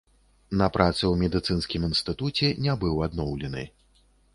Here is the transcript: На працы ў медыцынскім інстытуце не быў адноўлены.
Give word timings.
На 0.61 0.69
працы 0.77 1.01
ў 1.01 1.13
медыцынскім 1.25 1.87
інстытуце 1.91 2.53
не 2.67 2.73
быў 2.87 2.95
адноўлены. 3.11 3.63